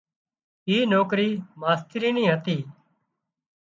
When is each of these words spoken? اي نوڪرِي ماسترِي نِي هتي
اي 0.67 0.77
نوڪرِي 0.91 1.29
ماسترِي 1.61 2.09
نِي 2.15 2.23
هتي 2.31 2.57